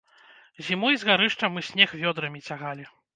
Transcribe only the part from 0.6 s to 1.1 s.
Зімой з